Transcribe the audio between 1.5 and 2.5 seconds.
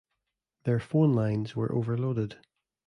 were overloaded.